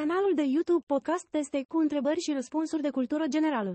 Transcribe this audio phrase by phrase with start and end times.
[0.00, 3.74] Canalul de YouTube Podcast Teste cu întrebări și răspunsuri de cultură generală.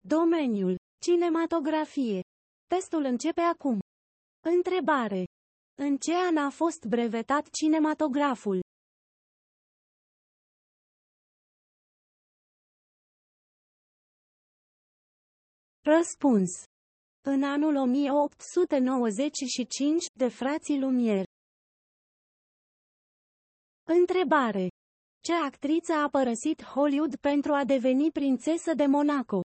[0.00, 0.76] Domeniul.
[1.02, 2.20] Cinematografie.
[2.66, 3.78] Testul începe acum.
[4.40, 5.24] Întrebare.
[5.74, 8.60] În ce an a fost brevetat cinematograful?
[15.84, 16.50] Răspuns.
[17.24, 21.35] În anul 1895, de frații Lumière.
[23.88, 24.68] Întrebare.
[25.20, 29.40] Ce actriță a părăsit Hollywood pentru a deveni prințesă de Monaco?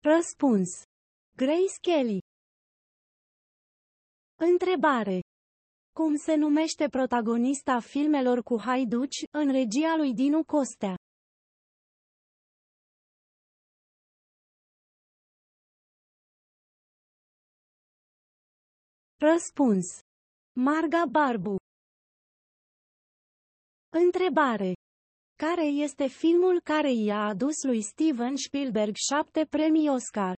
[0.00, 0.68] Răspuns.
[1.36, 2.18] Grace Kelly.
[4.36, 5.20] Întrebare.
[5.92, 10.94] Cum se numește protagonista filmelor cu haiduci, în regia lui Dinu Costea?
[19.20, 19.86] Răspuns.
[20.52, 21.56] Marga Barbu.
[23.88, 24.72] Întrebare.
[25.36, 30.36] Care este filmul care i-a adus lui Steven Spielberg șapte premii Oscar?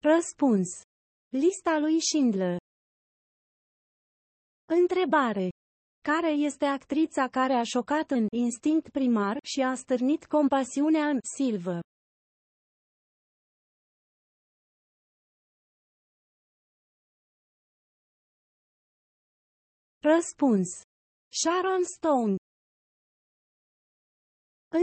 [0.00, 0.68] Răspuns.
[1.28, 2.56] Lista lui Schindler.
[4.64, 5.48] Întrebare.
[6.10, 11.80] Care este actrița care a șocat în Instinct primar și a stârnit compasiunea în Silvă?
[20.02, 20.68] Răspuns.
[21.40, 22.36] Sharon Stone.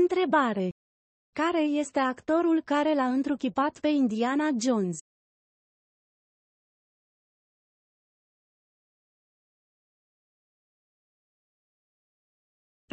[0.02, 0.70] Întrebare.
[1.32, 4.98] Care este actorul care l-a întruchipat pe Indiana Jones?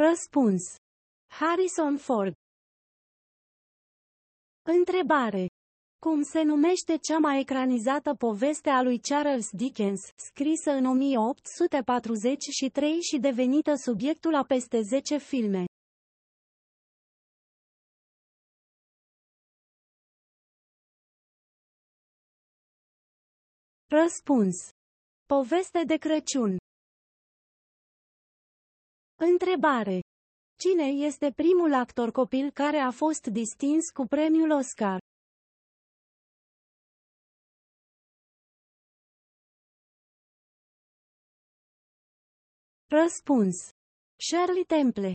[0.06, 0.62] Răspuns.
[1.26, 2.34] Harrison Ford.
[4.62, 5.46] Întrebare.
[5.98, 13.18] Cum se numește cea mai ecranizată poveste a lui Charles Dickens, scrisă în 1843 și
[13.18, 15.64] devenită subiectul a peste 10 filme?
[23.86, 24.68] Răspuns.
[25.26, 26.58] Poveste de Crăciun.
[29.20, 30.00] Întrebare.
[30.58, 34.98] Cine este primul actor copil care a fost distins cu premiul Oscar?
[42.86, 43.56] Răspuns.
[44.26, 45.12] Shirley Temple.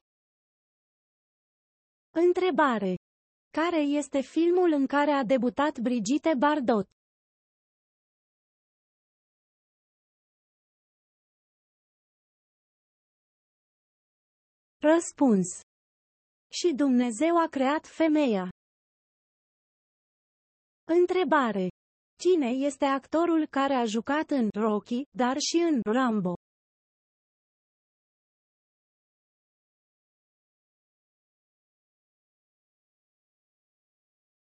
[2.11, 2.95] Întrebare.
[3.51, 6.87] Care este filmul în care a debutat Brigitte Bardot?
[14.91, 15.47] Răspuns.
[16.51, 18.49] Și Dumnezeu a creat femeia.
[20.83, 21.67] Întrebare.
[22.23, 26.33] Cine este actorul care a jucat în Rocky, dar și în Rambo?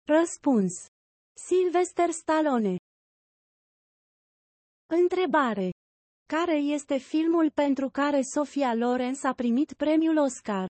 [0.04, 0.74] Răspuns.
[1.48, 2.76] Sylvester Stallone.
[4.86, 5.70] Întrebare.
[6.28, 10.68] Care este filmul pentru care Sofia Loren a primit premiul Oscar?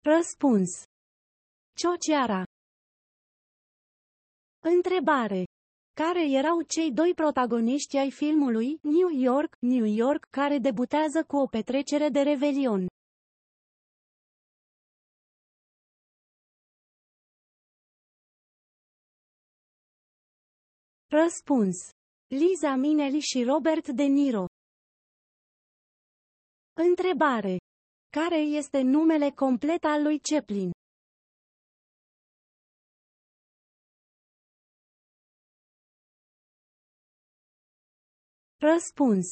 [0.00, 0.68] Răspuns.
[1.76, 2.44] Ciociara.
[4.60, 5.44] Întrebare.
[5.92, 11.46] Care erau cei doi protagoniști ai filmului New York, New York, care debutează cu o
[11.46, 12.86] petrecere de revelion?
[21.20, 21.76] Răspuns.
[22.26, 24.44] Liza Minelli și Robert De Niro.
[26.72, 27.56] Întrebare.
[28.16, 30.70] Care este numele complet al lui Chaplin?
[38.60, 39.26] Răspuns.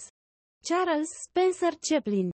[0.68, 2.30] Charles Spencer Chaplin.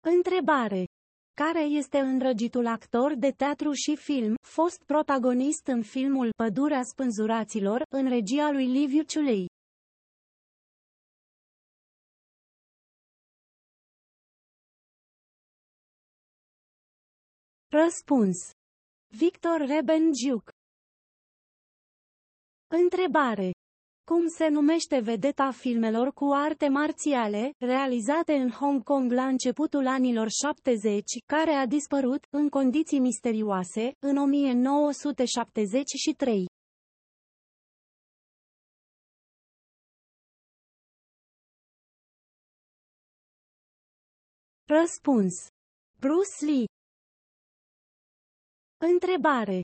[0.00, 0.95] Întrebare
[1.42, 8.08] care este îndrăgitul actor de teatru și film, fost protagonist în filmul Pădurea spânzuraților, în
[8.08, 9.46] regia lui Liviu Ciulei.
[17.68, 18.36] Răspuns.
[19.06, 20.50] Victor Rebenjuc.
[22.66, 23.50] Întrebare.
[24.10, 30.28] Cum se numește vedeta filmelor cu arte marțiale, realizate în Hong Kong la începutul anilor
[30.30, 36.46] 70, care a dispărut, în condiții misterioase, în 1973.
[44.64, 45.34] Răspuns.
[46.00, 46.64] Bruce Lee
[48.92, 49.60] Întrebare.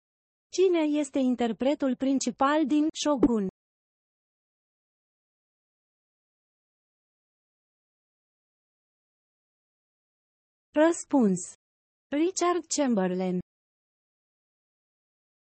[0.52, 3.48] Cine este interpretul principal din Shogun?
[10.74, 11.40] Răspuns.
[12.08, 13.38] Richard Chamberlain.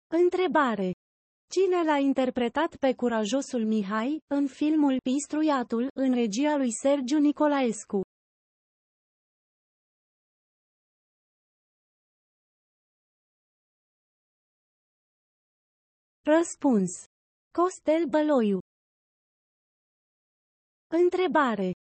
[0.08, 0.92] Întrebare.
[1.50, 8.02] Cine l-a interpretat pe curajosul Mihai, în filmul Pistruiatul, în regia lui Sergiu Nicolaescu?
[16.22, 16.92] Răspuns.
[17.52, 18.60] Costel Băloiu.
[20.88, 21.82] Întrebare.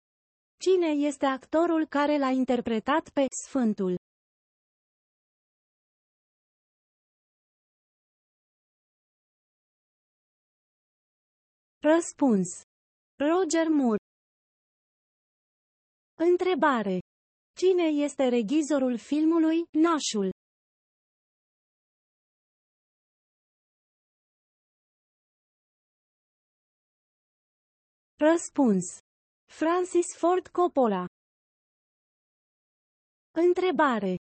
[0.60, 3.96] Cine este actorul care l-a interpretat pe Sfântul?
[11.80, 12.48] Răspuns.
[13.18, 14.04] Roger Moore.
[16.30, 17.00] Întrebare.
[17.60, 20.30] Cine este regizorul filmului Nașul?
[28.20, 29.07] Răspuns.
[29.50, 31.06] Francis Ford Coppola.
[33.32, 34.16] Întrebare.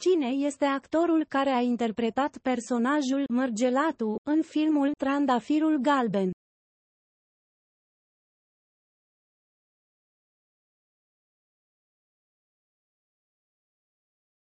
[0.00, 6.30] Cine este actorul care a interpretat personajul Mărgelatu în filmul Trandafirul Galben?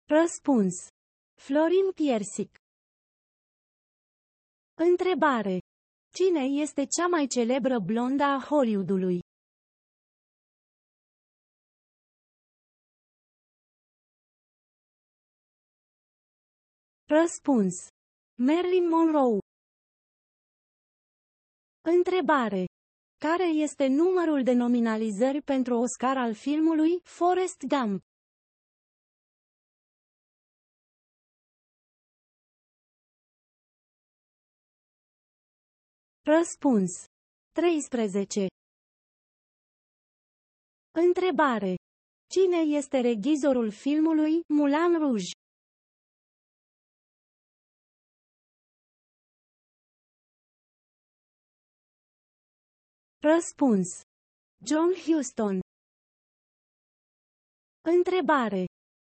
[0.08, 0.74] Răspuns.
[1.34, 2.56] Florin Piersic.
[4.74, 5.58] Întrebare.
[6.14, 9.20] Cine este cea mai celebră blondă a Hollywoodului?
[17.18, 17.74] Răspuns.
[18.38, 19.38] Marilyn Monroe.
[21.80, 22.64] Întrebare.
[23.18, 28.00] Care este numărul de nominalizări pentru Oscar al filmului Forrest Gump?
[36.22, 36.90] Răspuns.
[37.52, 38.46] 13.
[41.06, 41.74] Întrebare.
[42.34, 45.39] Cine este regizorul filmului Moulin Rouge?
[53.22, 54.00] Răspuns.
[54.64, 55.60] John Huston.
[57.80, 58.64] Întrebare.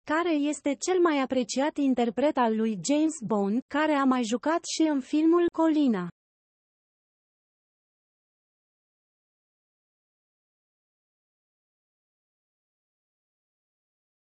[0.02, 4.82] Care este cel mai apreciat interpret al lui James Bond, care a mai jucat și
[4.82, 6.08] în filmul Colina?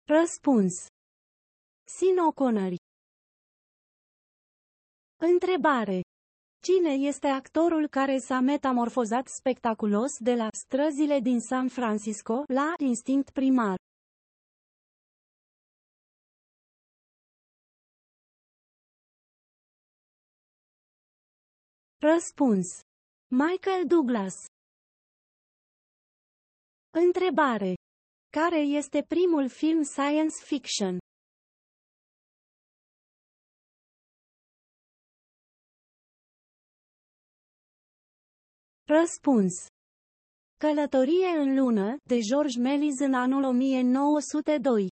[0.06, 0.74] Răspuns.
[1.98, 2.78] Sino Connery.
[5.18, 6.02] Întrebare.
[6.62, 13.30] Cine este actorul care s-a metamorfozat spectaculos de la străzile din San Francisco la instinct
[13.30, 13.78] primar?
[21.98, 22.68] Răspuns.
[23.28, 24.36] Michael Douglas.
[26.90, 27.74] Întrebare.
[28.30, 30.99] Care este primul film science fiction?
[38.98, 39.53] Răspuns.
[40.58, 44.88] Călătorie în lună, de George Melis în anul 1902.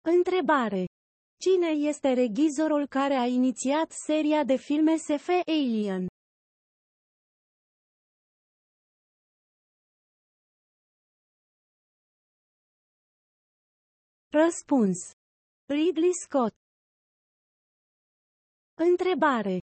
[0.00, 0.84] Întrebare.
[1.40, 6.06] Cine este regizorul care a inițiat seria de filme SF Alien?
[14.28, 14.98] Răspuns.
[15.66, 16.54] Ridley Scott.
[18.74, 19.69] Întrebare.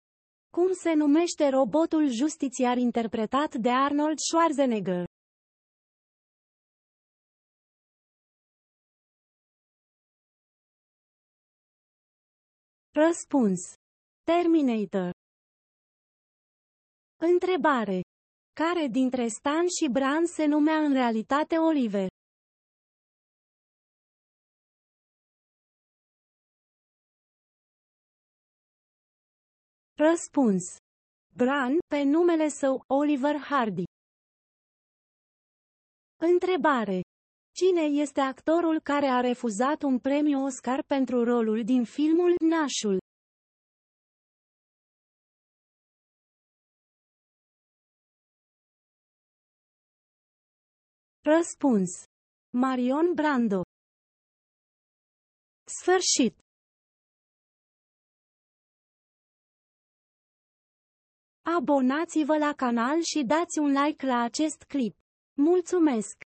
[0.49, 5.05] Cum se numește robotul justițiar interpretat de Arnold Schwarzenegger?
[12.91, 13.59] Răspuns.
[14.23, 15.11] Terminator.
[17.17, 18.01] Întrebare.
[18.53, 22.08] Care dintre Stan și Bran se numea în realitate Oliver?
[30.07, 30.63] Răspuns.
[31.35, 33.83] Bran, pe numele său Oliver Hardy.
[36.17, 37.01] Întrebare.
[37.55, 42.97] Cine este actorul care a refuzat un premiu Oscar pentru rolul din filmul Nașul?
[51.21, 51.89] Răspuns.
[52.49, 53.61] Marion Brando.
[55.63, 56.48] Sfârșit.
[61.57, 64.95] Abonați-vă la canal și dați un like la acest clip.
[65.33, 66.23] Mulțumesc!